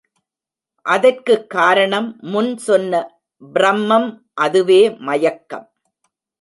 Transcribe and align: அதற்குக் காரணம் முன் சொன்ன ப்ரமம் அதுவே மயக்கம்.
அதற்குக் 0.85 1.49
காரணம் 1.49 2.17
முன் 2.21 2.57
சொன்ன 2.57 3.03
ப்ரமம் 3.53 4.09
அதுவே 4.33 4.81
மயக்கம். 4.99 5.67